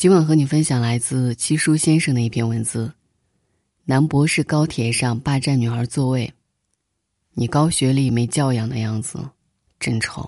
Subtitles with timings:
[0.00, 2.90] 今晚和你分享来自七叔先生的一篇文字：
[3.84, 6.32] 男博士高铁上霸占女孩座位，
[7.34, 9.18] 你高学历没教养的样子，
[9.78, 10.26] 真丑。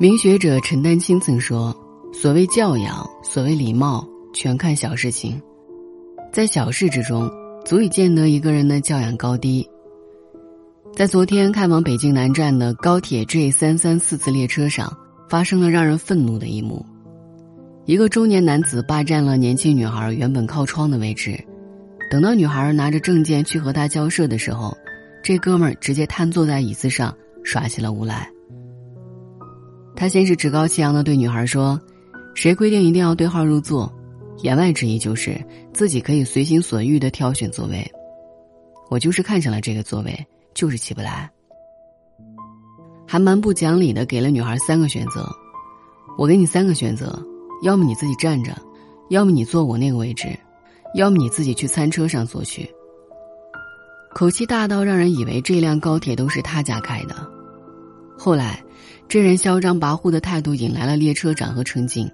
[0.00, 1.72] 名学者陈丹青曾说
[2.12, 4.04] ：“所谓教养，所谓礼貌，
[4.34, 5.40] 全看小事情，
[6.32, 7.30] 在小事之中。”
[7.68, 9.68] 足以见得一个人的教养高低。
[10.96, 14.90] 在昨天开往北京南站的高铁 J 三三四次列车上，
[15.28, 16.82] 发生了让人愤怒的一幕：
[17.84, 21.38] 一个中年男子霸占了年轻女孩原本靠窗的位置，
[22.10, 24.74] 等到女孩拿着证件去和他交涉的时候，
[25.22, 27.14] 这哥们儿直接瘫坐在椅子上
[27.44, 28.26] 耍起了无赖。
[29.94, 31.78] 他先是趾高气扬的对女孩说
[32.34, 33.92] ：“谁规定一定要对号入座？”
[34.42, 35.36] 言外之意就是
[35.72, 37.84] 自己可以随心所欲的挑选座位，
[38.88, 41.30] 我就是看上了这个座位，就是起不来。
[43.06, 45.28] 还蛮不讲理的给了女孩三个选择，
[46.16, 47.20] 我给你三个选择，
[47.62, 48.56] 要么你自己站着，
[49.08, 50.28] 要么你坐我那个位置，
[50.94, 52.68] 要么你自己去餐车上坐去。
[54.14, 57.14] 口气大到让人以为这辆高铁都是他家开的。
[58.16, 58.62] 后来，
[59.08, 62.10] 这人嚣张跋扈的态度引来了列车长和乘警。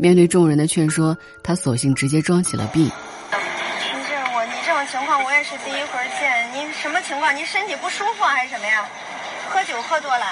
[0.00, 2.84] 面对众人的劝说，他索性直接装起了病。
[2.84, 2.92] 您
[4.06, 6.52] 这我，你这种情况我也是第一回见。
[6.52, 7.34] 您什么情况？
[7.34, 8.86] 您身体不舒服还是什么呀？
[9.50, 10.24] 喝酒喝多了？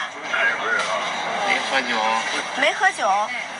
[1.48, 1.96] 没喝酒。
[2.60, 3.10] 没喝酒？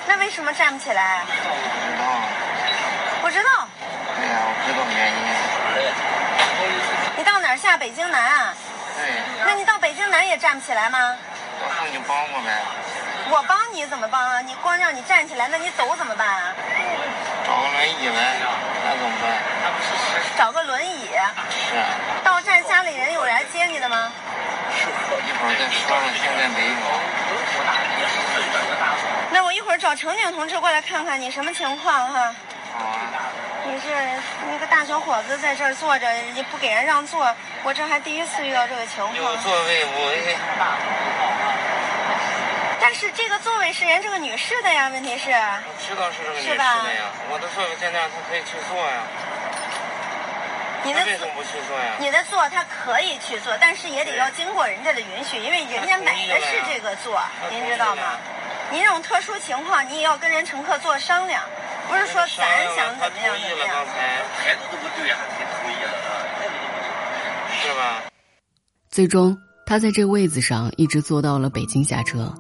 [0.07, 1.25] 那为什么站不起来？
[1.27, 1.51] 不
[1.83, 2.05] 知道。
[3.23, 3.67] 不知道。
[4.15, 5.19] 对呀，我不知道原因。
[7.19, 8.55] 你到哪儿下北京南啊？
[8.97, 9.11] 对。
[9.45, 11.17] 那你到北京南也站不起来吗？
[11.81, 12.63] 那你帮我呗。
[13.29, 14.41] 我帮你怎么帮啊？
[14.41, 16.55] 你光让你站起来，那你走怎么办啊？
[17.47, 18.37] 找个轮椅呗，
[18.85, 19.31] 那怎么办？
[20.37, 21.09] 找个轮椅。
[21.51, 21.75] 是。
[22.25, 24.13] 到站家里人有来接你的吗？
[24.77, 26.75] 一会儿再说了，现在没有。
[29.31, 32.35] 那我一会儿找乘警同志过来看看你什么情况哈。
[32.79, 32.99] 好啊。
[33.69, 33.87] 你是
[34.49, 39.15] 那个大小伙子在这儿坐着，你不给人让座，我这还第一次遇到这个情况。
[39.17, 40.37] 有座位我也。
[42.87, 45.33] 但是这个座位是人这个女士的呀，问题是。
[45.33, 49.03] 我知道是这个女士的呀，我的座位在那，她可以去坐呀。
[50.85, 51.99] 你的为什么不去坐呀？
[51.99, 57.21] 你的座她可以去坐，但是也得要经过人家的允许，因为人家买的是这个座，
[57.51, 58.03] 您知道吗？
[58.71, 61.43] 您这种特殊情况，你也要跟人乘客做商量，
[61.89, 62.47] 不是说咱
[62.77, 63.85] 想怎么样怎么样。
[64.39, 65.17] 态度都不对呀，
[65.59, 66.23] 同意了啊，
[67.51, 68.05] 是吧？
[68.89, 69.37] 最终，
[69.67, 72.33] 他在这位子上一直坐到了北京下车。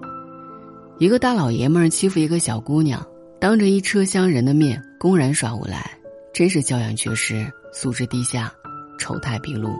[0.98, 3.06] 一个大老爷们儿欺负一个小姑娘，
[3.38, 5.90] 当着一车厢人的面公然耍无赖，
[6.32, 8.50] 真是教养缺失、素质低下、
[8.98, 9.76] 丑态毕露。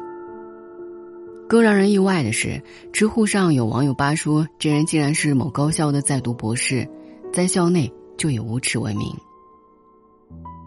[1.49, 2.62] 更让人意外的是，
[2.93, 6.87] 知乎上有网友扒说，这人竟然是某高校的在读博士，
[7.32, 9.10] 在校内就以无耻闻名。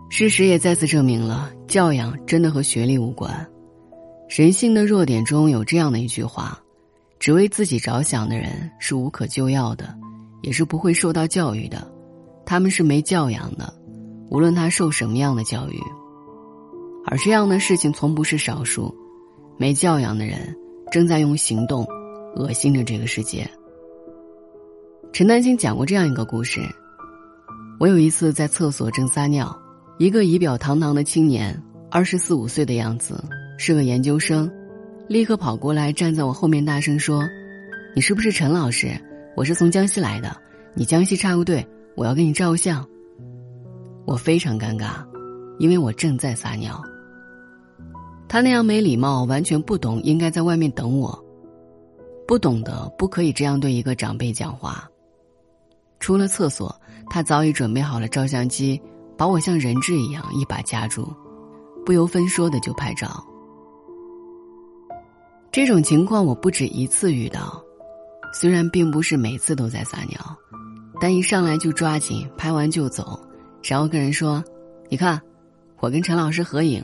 [0.09, 3.47] 事实也再次证明了，教养真的和学历无关。
[4.27, 6.59] 人性的弱点中有这样的一句话：
[7.19, 9.95] 只为自己着想的人是无可救药的。
[10.41, 11.91] 也是不会受到教育的，
[12.45, 13.73] 他们是没教养的，
[14.29, 15.79] 无论他受什么样的教育。
[17.05, 18.93] 而这样的事情从不是少数，
[19.57, 20.55] 没教养的人
[20.91, 21.87] 正在用行动
[22.35, 23.49] 恶心着这个世界。
[25.11, 26.61] 陈丹青讲过这样一个故事：
[27.79, 29.57] 我有一次在厕所正撒尿，
[29.97, 33.23] 一个仪表堂堂的青年，二十四五岁的样子，
[33.57, 34.51] 是个研究生，
[35.07, 37.27] 立刻跑过来站在我后面大声说
[37.95, 38.89] ：“你是不是陈老师？”
[39.39, 40.35] 我是从江西来的，
[40.73, 42.85] 你江西插个队，我要给你照相。
[44.05, 44.95] 我非常尴尬，
[45.59, 46.83] 因为我正在撒尿。
[48.27, 51.17] 他那样没礼貌，完全不懂应该在外面等我，
[52.27, 54.85] 不懂得不可以这样对一个长辈讲话。
[56.01, 56.75] 出了厕所，
[57.09, 58.77] 他早已准备好了照相机，
[59.17, 61.07] 把我像人质一样一把夹住，
[61.85, 63.25] 不由分说的就拍照。
[65.49, 67.63] 这种情况我不止一次遇到。
[68.31, 70.19] 虽然并不是每次都在撒尿，
[70.99, 73.19] 但一上来就抓紧拍完就走，
[73.63, 74.43] 然后跟人说
[74.89, 75.19] ：“你看，
[75.79, 76.83] 我跟陈老师合影。”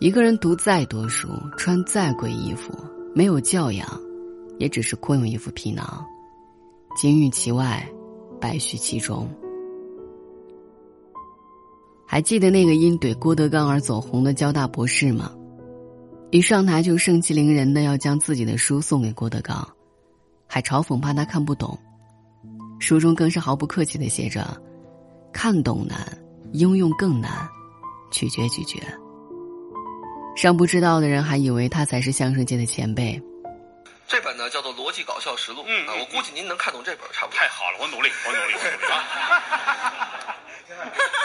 [0.00, 2.72] 一个人读再多书，穿再贵衣服，
[3.14, 3.86] 没有教养，
[4.58, 6.04] 也只是空有一副皮囊，
[6.96, 7.86] 金玉其外，
[8.40, 9.28] 败絮其中。
[12.06, 15.32] 还记得那个因怼郭德纲而走红的交大博士吗？
[16.30, 19.66] 一上台就盛气凌人的要将自己的书送给郭德纲，
[20.46, 21.78] 还嘲讽怕他看不懂。
[22.78, 24.44] 书中更是毫不客气的写着
[25.32, 26.06] ：“看懂难，
[26.52, 27.48] 应用更难，
[28.10, 28.78] 咀嚼咀嚼。”
[30.36, 33.20] 尚不知道的人还以为他才是相声界的前辈。
[34.06, 37.38] 这本呢叫做《逻辑搞笑实录》，嗯啊，我估计您能看懂这本差不多。
[37.38, 40.36] 太好了，我努力，我努力，我努力啊！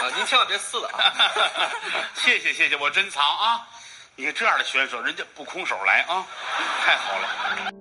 [0.00, 0.98] 啊，您千万别撕了啊！
[2.16, 3.68] 谢谢谢谢，我珍藏啊！
[4.16, 6.24] 你看这样的选手，人家不空手来啊，
[6.80, 7.72] 太好了。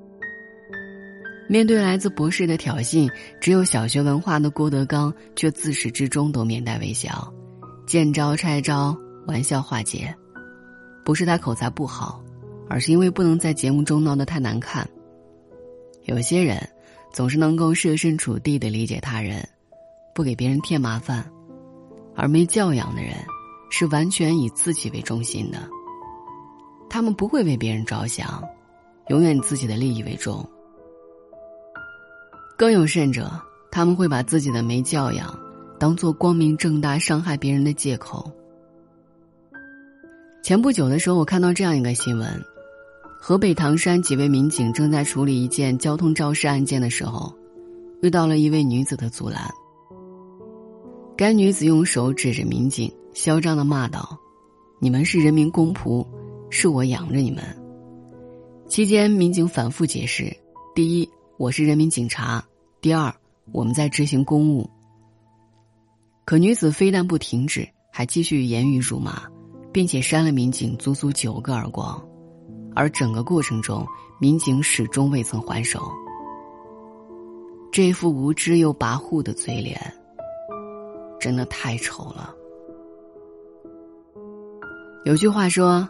[1.48, 3.08] 面对来自博士的挑衅，
[3.40, 7.32] 只有小学文化的郭德纲却自始至终都面带微笑，
[7.86, 8.98] 见招拆招，
[9.28, 10.12] 玩笑化解。
[11.06, 12.20] 不是他口才不好，
[12.68, 14.88] 而是因为不能在节目中闹得太难看。
[16.06, 16.68] 有些人
[17.12, 19.48] 总是能够设身处地的理解他人，
[20.16, 21.30] 不给别人添麻烦，
[22.16, 23.14] 而没教养的人
[23.70, 25.60] 是完全以自己为中心的。
[26.94, 28.40] 他们不会为别人着想，
[29.08, 30.48] 永远以自己的利益为重。
[32.56, 33.32] 更有甚者，
[33.72, 35.36] 他们会把自己的没教养
[35.80, 38.32] 当做光明正大伤害别人的借口。
[40.44, 42.30] 前不久的时候，我看到这样一个新闻：
[43.20, 47.34] 河北唐山几位民警正在处理一件交通肇事案件的时候，
[48.04, 49.50] 遇到了一位女子的阻拦。
[51.18, 54.16] 该女子用手指着民警，嚣张的骂道
[54.78, 56.06] ：“你们是人民公仆，
[56.54, 57.44] 是我养着你们。”
[58.70, 60.32] 期间，民警反复解释：
[60.76, 62.40] 第一，我是人民警察；
[62.80, 63.14] 第二，
[63.52, 64.70] 我们在执行公务。
[66.26, 69.24] 可女子非但不停止，还继续言语辱骂。
[69.74, 72.00] 并且扇了民警足足九个耳光，
[72.76, 73.84] 而整个过程中，
[74.20, 75.82] 民警始终未曾还手。
[77.72, 79.82] 这副无知又跋扈的嘴脸，
[81.20, 82.36] 真的太丑了。
[85.06, 85.90] 有句话说：“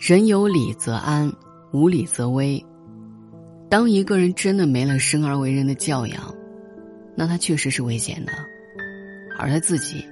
[0.00, 1.30] 人有理则安，
[1.72, 2.64] 无理则危。”
[3.68, 6.34] 当一个人真的没了生而为人的教养，
[7.14, 8.32] 那他确实是危险的，
[9.38, 10.02] 而他自己，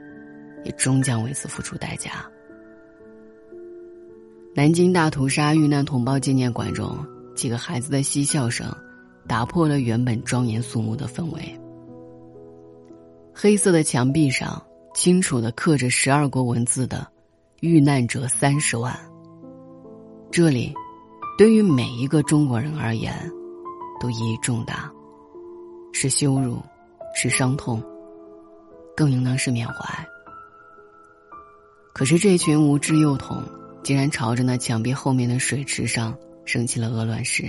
[0.62, 2.22] 也终将为此付出代价。
[4.54, 6.94] 南京大屠杀遇难同胞纪念馆中，
[7.34, 8.70] 几个孩子的嬉笑声，
[9.26, 11.58] 打破了原本庄严肃穆的氛围。
[13.32, 14.62] 黑色的墙壁上，
[14.94, 17.06] 清楚的刻着十二国文字的
[17.60, 18.94] “遇难者三十万”。
[20.30, 20.74] 这里，
[21.36, 23.14] 对于每一个中国人而言，
[24.00, 24.90] 都意义重大，
[25.92, 26.62] 是羞辱，
[27.14, 27.82] 是伤痛，
[28.96, 30.06] 更应当是缅怀。
[31.92, 33.42] 可是这群无知幼童。
[33.80, 36.14] 竟然朝着那墙壁后面的水池上
[36.44, 37.46] 升起了鹅卵石。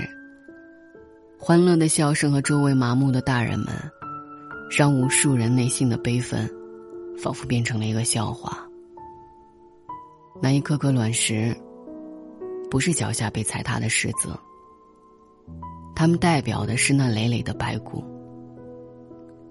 [1.38, 3.68] 欢乐的笑声和周围麻木的大人们，
[4.70, 6.50] 让无数人内心的悲愤，
[7.18, 8.66] 仿佛变成了一个笑话。
[10.42, 11.54] 那一颗颗卵石，
[12.70, 14.38] 不是脚下被踩踏的石子，
[15.96, 18.04] 它们代表的是那累累的白骨，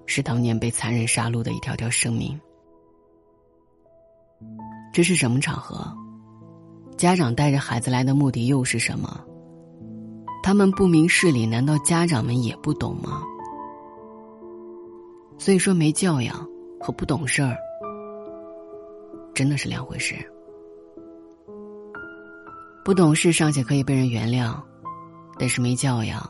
[0.07, 2.39] 是当年被残忍杀戮的一条条生命。
[4.93, 5.93] 这是什么场合？
[6.97, 9.25] 家长带着孩子来的目的又是什么？
[10.43, 13.23] 他们不明事理，难道家长们也不懂吗？
[15.39, 16.49] 所以说，没教养
[16.81, 17.57] 和不懂事儿，
[19.35, 20.15] 真的是两回事。
[22.89, 24.59] 不懂事尚且可以被人原谅，
[25.39, 26.27] 但是没教养，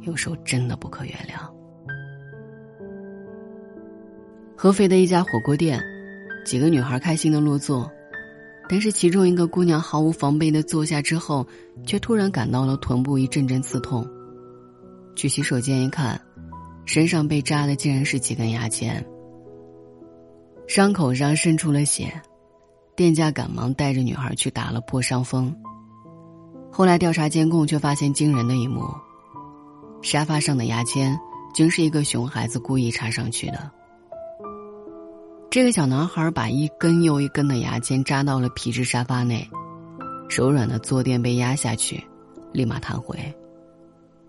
[0.00, 1.46] 有时候真的不可原谅。
[4.56, 5.78] 合肥的一家火锅店，
[6.46, 7.86] 几个女孩开心的落座。
[8.66, 11.46] 但是其中一个姑娘毫无防备的坐下之后，
[11.84, 14.08] 却突然感到了臀部一阵阵刺痛。
[15.14, 16.18] 去洗手间一看，
[16.86, 19.06] 身上被扎的竟然是几根牙签。
[20.66, 22.10] 伤口上渗出了血，
[22.94, 25.54] 店家赶忙带着女孩去打了破伤风。
[26.70, 28.82] 后来调查监控，却发现惊人的一幕：
[30.02, 31.18] 沙发上的牙签，
[31.54, 33.70] 竟是一个熊孩子故意插上去的。
[35.50, 39.46] 这个小男孩把一根又一根的牙签扎到了皮质沙发内，
[40.28, 42.02] 柔软的坐垫被压下去，
[42.52, 43.18] 立马弹回，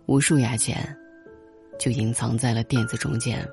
[0.06, 0.78] 无数牙签
[1.80, 3.46] 就隐藏在了垫子中间。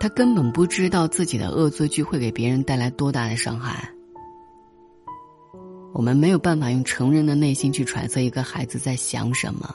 [0.00, 3.88] 他根本不知道自己的恶作剧会给别人带来多大的伤害。
[5.92, 9.74] 我们没有办法用成人的内心去揣测一个孩子在想什么，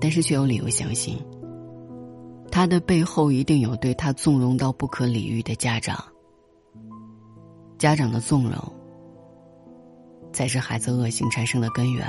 [0.00, 1.18] 但是却有理由相信。
[2.48, 6.02] 他的背后一定有对他纵容到不可理喻的家长。
[7.76, 8.72] 家长的纵容，
[10.32, 12.06] 才是孩子恶行产生的根源。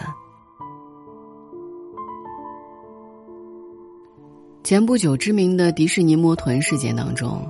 [4.71, 7.45] 前不久知名的迪士尼摸臀事件当中，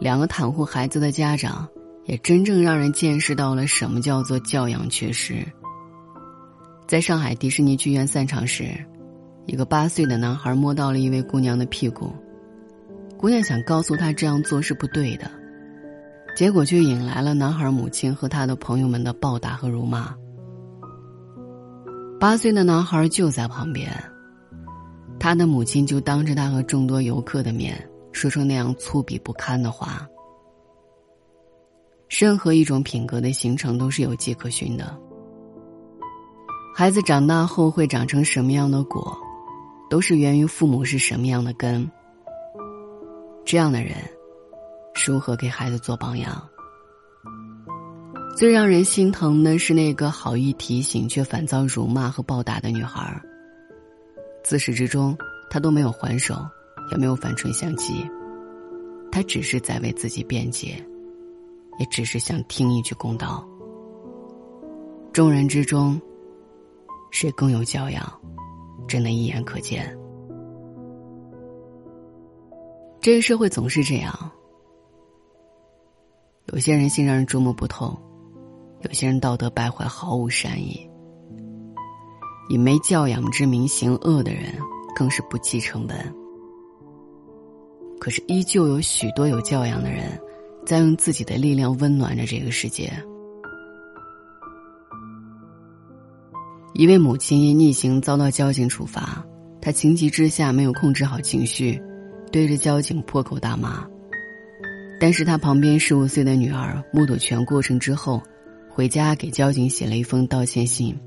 [0.00, 1.68] 两个袒护孩子的家长，
[2.06, 5.44] 也真正让人见识到了什么叫做教养缺失。
[6.86, 8.64] 在上海迪士尼剧院散场时，
[9.44, 12.10] 一个八岁的男孩摸到了一位姑娘的屁股。
[13.18, 15.30] 姑娘想告诉他这样做是不对的，
[16.34, 20.14] 结果却引来了男孩母亲和他的朋友们的暴打和辱骂。
[22.18, 23.92] 八岁的男孩就在旁边，
[25.18, 30.06] 他的母亲就当着他和众多游客的面说出那样粗鄙不堪的话。
[32.08, 34.96] 任何一种品格的形成都是有迹可循的。
[36.74, 39.16] 孩子长大后会长成什么样的果，
[39.88, 41.90] 都是源于父母是什么样的根。
[43.44, 43.96] 这样的人，
[45.06, 46.46] 如何给孩子做榜样？
[48.36, 53.22] 最让人心疼的是那个好意提醒却反遭辱骂和暴打的女孩儿。
[54.44, 55.16] 自始至终，
[55.50, 56.36] 他都没有还手，
[56.92, 58.08] 也没有反唇相讥，
[59.10, 60.76] 他只是在为自己辩解。
[61.76, 63.44] 也只是想听一句公道。
[65.12, 66.00] 众人之中，
[67.10, 68.20] 谁更有教养，
[68.86, 69.98] 真的一眼可见。
[73.00, 74.30] 这个社会总是这样，
[76.52, 77.98] 有些人心让人捉摸不透，
[78.82, 80.88] 有些人道德败坏，毫无善意。
[82.48, 84.54] 以没教养之名行恶的人，
[84.94, 85.96] 更是不计成本。
[88.00, 90.18] 可是，依旧有许多有教养的人。
[90.66, 92.90] 在用自己的力量温暖着这个世界。
[96.72, 99.22] 一位母亲因逆行遭到交警处罚，
[99.60, 101.78] 她情急之下没有控制好情绪，
[102.32, 103.86] 对着交警破口大骂。
[104.98, 108.22] 但是她旁边十五岁的女儿目睹全过程之后，
[108.70, 110.98] 回家给交警写了一封道歉信。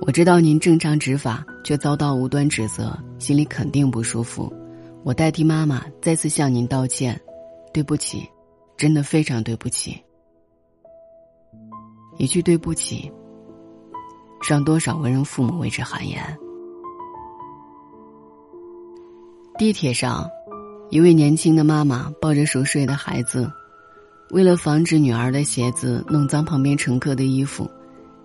[0.00, 4.52] 我知道您正常执法，却遭到无端指责，心里肯定不舒服。
[5.02, 7.20] 我代替妈妈再次向您道歉。
[7.72, 8.26] 对不起，
[8.74, 10.02] 真的非常对不起。
[12.16, 13.12] 一句对不起，
[14.48, 16.18] 让多少为人父母为之汗颜。
[19.58, 20.26] 地铁上，
[20.88, 23.52] 一位年轻的妈妈抱着熟睡的孩子，
[24.30, 27.70] 为了防止女儿的鞋子弄脏旁边乘客的衣服，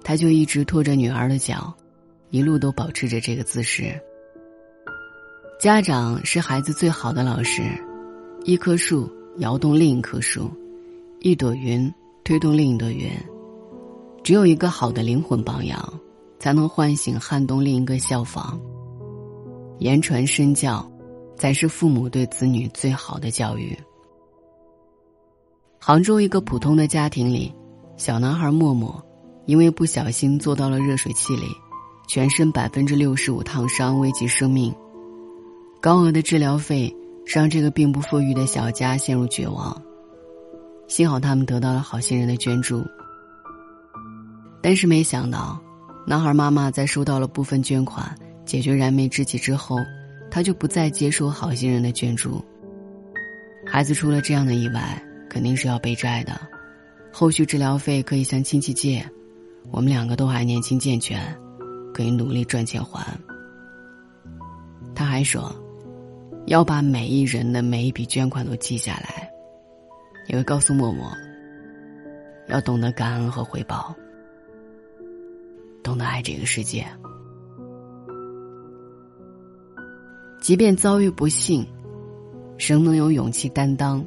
[0.03, 1.74] 他就一直拖着女儿的脚，
[2.29, 4.00] 一路都保持着这个姿势。
[5.60, 7.62] 家长是孩子最好的老师，
[8.43, 9.10] 一棵树。
[9.38, 10.51] 摇动另一棵树，
[11.22, 11.89] 一朵云
[12.25, 13.10] 推动另一朵云。
[14.25, 15.81] 只有一个好的灵魂榜样，
[16.38, 18.60] 才能唤醒撼动另一个效仿。
[19.79, 20.86] 言传身教，
[21.38, 23.74] 才是父母对子女最好的教育。
[25.79, 27.55] 杭州一个普通的家庭里，
[27.96, 29.01] 小男孩默默，
[29.51, 31.48] 因为不小心坐到了热水器里，
[32.08, 34.74] 全身百分之六十五烫伤，危及生命。
[35.81, 36.96] 高额的治疗费。
[37.24, 39.79] 让这个并不富裕的小家陷入绝望。
[40.88, 42.84] 幸好他们得到了好心人的捐助，
[44.60, 45.62] 但是没想到，
[46.05, 49.77] 男孩妈妈在收到了部分捐款解决燃眉之急之后，
[50.31, 52.43] 他就不再接受好心人的捐助。
[53.67, 56.41] 孩子出了这样的意外，肯定是要背债的，
[57.13, 59.08] 后续治疗费可以向亲戚借，
[59.70, 61.22] 我们两个都还年轻健全，
[61.94, 63.06] 可以努力赚钱还。
[64.96, 65.53] 他还说。
[66.48, 69.32] 要把每一人的每一笔捐款都记下来，
[70.27, 71.06] 也会告诉默默，
[72.48, 73.96] 要懂得感恩和回报，
[75.84, 76.84] 懂得爱这个世界。
[80.41, 81.63] 即便遭遇不幸，
[82.58, 84.03] 仍能有勇气担当，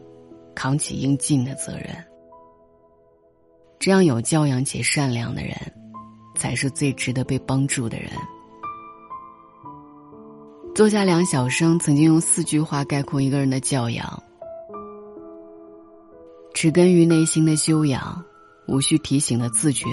[0.57, 1.91] 扛起应尽的责任。
[3.85, 5.55] 这样有教养且善良的人，
[6.37, 8.09] 才是最值得被帮助的人。
[10.75, 14.23] 作家梁晓声曾经用四句话概括一个人的教养：
[16.55, 18.25] 植根于内心的修养，
[18.69, 19.87] 无需提醒的自觉，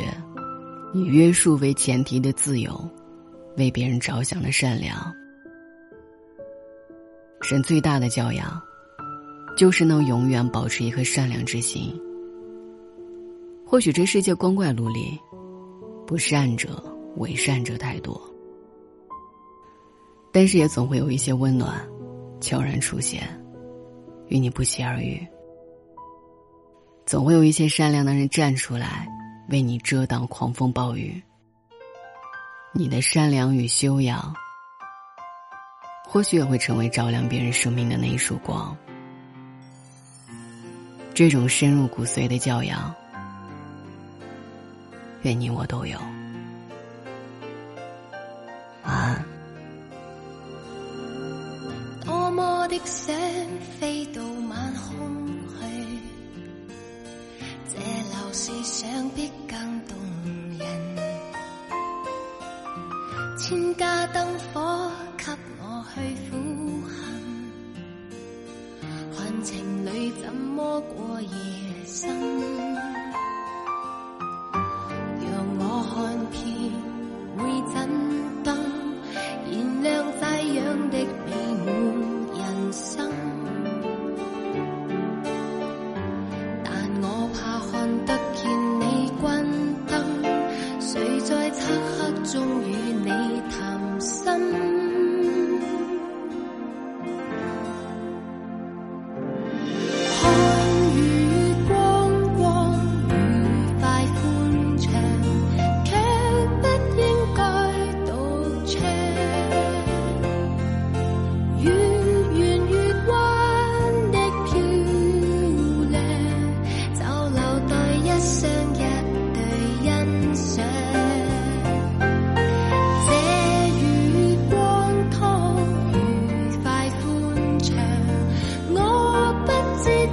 [0.93, 2.89] 以约束为前提的自由，
[3.57, 5.13] 为别人着想的善良。
[7.41, 8.61] 人最大的教养，
[9.57, 11.93] 就是能永远保持一颗善良之心。
[13.71, 15.17] 或许这世界光怪陆离，
[16.05, 16.83] 不善者、
[17.15, 18.21] 伪善者太多。
[20.29, 21.81] 但是也总会有一些温暖，
[22.41, 23.23] 悄然出现，
[24.27, 25.25] 与你不期而遇。
[27.05, 29.07] 总会有一些善良的人站出来，
[29.47, 31.23] 为你遮挡狂风暴雨。
[32.73, 34.35] 你的善良与修养，
[36.05, 38.75] 或许也会成为照亮别人生命的那一束光。
[41.13, 42.93] 这种深入骨髓的教养，
[45.23, 45.97] 愿你我都有。
[48.83, 49.23] 晚安。
[52.03, 53.15] 多么的想
[53.79, 55.27] 飞到晚空
[55.59, 55.61] 去，
[57.69, 59.95] 这楼市想必更动
[60.57, 60.67] 人。
[63.37, 65.25] 千家灯火给
[65.59, 66.01] 我去
[66.31, 66.97] 苦恨，
[69.15, 71.29] 看情侣怎么过夜
[71.85, 72.40] 深。
[92.23, 92.70] 终于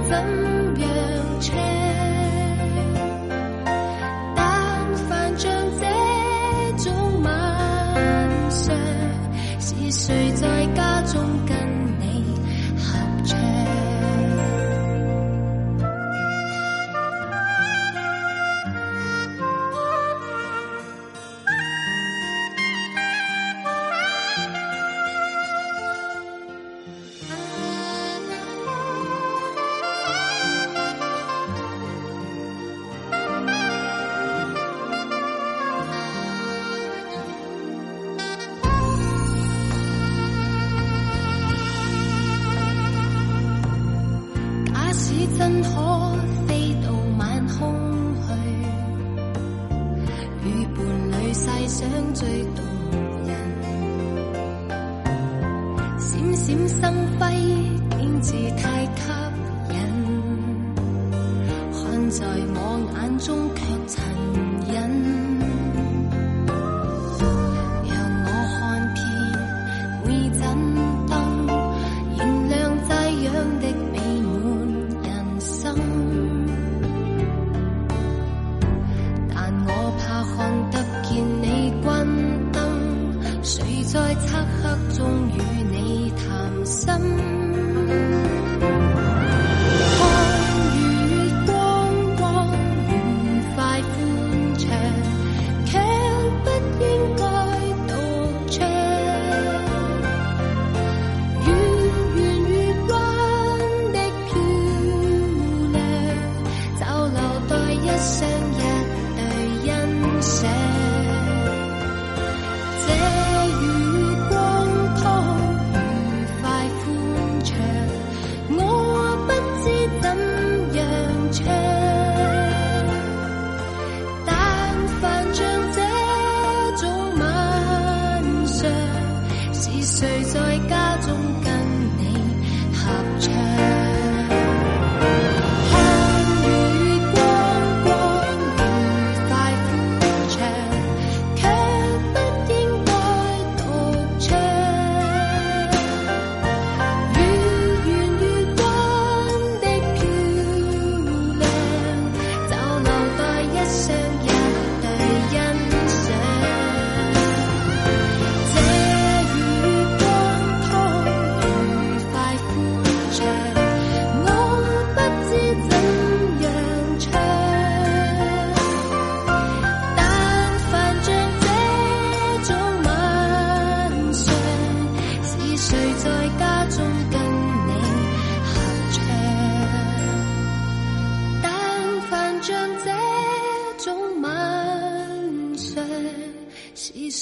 [0.09, 0.89] 怎样
[1.39, 1.53] 车，
[4.35, 5.85] 但凡像这
[6.83, 7.31] 种晚
[8.49, 8.75] 上
[9.59, 11.28] 是谁在家中？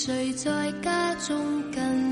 [0.08, 2.07] 谁在家中更